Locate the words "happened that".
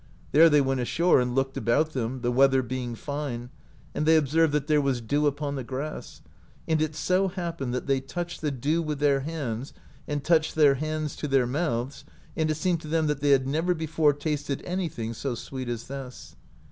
7.27-7.85